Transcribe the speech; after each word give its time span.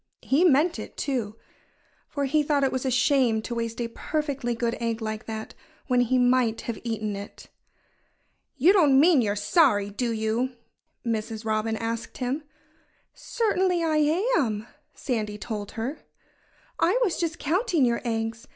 He 0.23 0.43
meant 0.43 0.79
it, 0.79 0.97
too. 0.97 1.35
For 2.09 2.25
he 2.25 2.41
thought 2.41 2.63
it 2.63 2.71
was 2.71 2.87
a 2.87 2.89
shame 2.89 3.39
to 3.43 3.53
waste 3.53 3.79
a 3.79 3.87
perfectly 3.89 4.55
good 4.55 4.75
egg 4.79 4.99
like 4.99 5.27
that, 5.27 5.53
when 5.85 6.01
he 6.01 6.17
might 6.17 6.61
have 6.61 6.79
eaten 6.83 7.15
it. 7.15 7.49
"You 8.57 8.73
don't 8.73 8.99
mean 8.99 9.21
you're 9.21 9.35
sorry, 9.35 9.91
do 9.91 10.09
you?" 10.11 10.53
Mrs. 11.05 11.45
Robin 11.45 11.77
asked 11.77 12.17
him. 12.17 12.41
"Certainly 13.13 13.83
I 13.83 13.97
am!" 14.39 14.65
Sandy 14.95 15.37
told 15.37 15.73
her. 15.73 15.99
"I 16.79 16.99
was 17.03 17.19
just 17.19 17.37
counting 17.37 17.85
your 17.85 18.01
eggs. 18.03 18.47